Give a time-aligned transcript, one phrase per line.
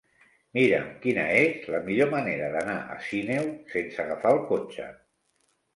[0.57, 4.91] Mira'm quina és la millor manera d'anar a Sineu sense agafar el cotxe.